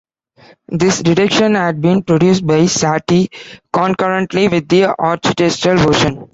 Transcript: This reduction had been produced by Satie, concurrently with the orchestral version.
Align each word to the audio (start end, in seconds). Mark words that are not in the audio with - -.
This 0.67 1.03
reduction 1.05 1.53
had 1.53 1.79
been 1.79 2.01
produced 2.01 2.47
by 2.47 2.61
Satie, 2.61 3.27
concurrently 3.71 4.47
with 4.47 4.67
the 4.67 4.95
orchestral 4.99 5.77
version. 5.77 6.27